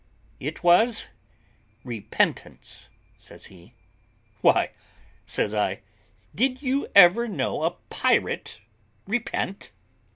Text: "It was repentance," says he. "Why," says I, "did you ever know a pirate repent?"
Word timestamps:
"It 0.39 0.63
was 0.63 1.09
repentance," 1.83 2.89
says 3.19 3.45
he. 3.53 3.75
"Why," 4.41 4.71
says 5.27 5.53
I, 5.53 5.81
"did 6.33 6.63
you 6.63 6.87
ever 6.95 7.27
know 7.27 7.61
a 7.61 7.75
pirate 7.91 8.61
repent?" 9.05 9.71